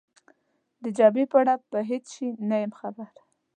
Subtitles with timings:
[0.83, 3.11] د جبهې په اړه په هېڅ شي نه یم خبر.